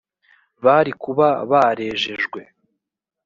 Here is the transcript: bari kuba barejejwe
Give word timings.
bari 0.65 0.91
kuba 1.03 1.27
barejejwe 1.51 2.39